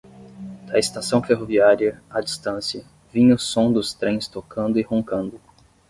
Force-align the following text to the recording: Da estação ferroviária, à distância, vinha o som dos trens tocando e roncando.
Da 0.65 0.79
estação 0.79 1.21
ferroviária, 1.21 2.01
à 2.09 2.21
distância, 2.21 2.83
vinha 3.13 3.35
o 3.35 3.37
som 3.37 3.71
dos 3.71 3.93
trens 3.93 4.27
tocando 4.27 4.79
e 4.79 4.81
roncando. 4.81 5.39